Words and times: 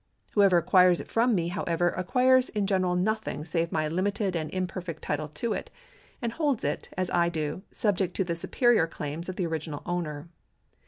Whoever 0.31 0.57
acquires 0.57 0.99
it 0.99 1.09
from 1.09 1.35
me, 1.35 1.49
however, 1.49 1.89
acquires 1.89 2.49
in 2.49 2.65
general 2.65 2.95
nothing 2.95 3.45
save 3.45 3.71
my 3.71 3.87
limited 3.87 4.35
and 4.35 4.49
imperfect 4.51 5.03
title 5.03 5.27
to 5.27 5.53
it, 5.53 5.69
and 6.23 6.31
holds 6.31 6.63
it, 6.63 6.89
as 6.97 7.11
I 7.11 7.29
do, 7.29 7.61
subject 7.69 8.15
to 8.15 8.23
the 8.23 8.35
superior 8.35 8.87
claims 8.87 9.29
of 9.29 9.35
the 9.35 9.45
original 9.45 9.83
owner. 9.85 10.27